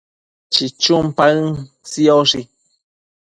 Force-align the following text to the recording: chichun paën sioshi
chichun 0.53 1.05
paën 1.17 1.39
sioshi 1.91 2.41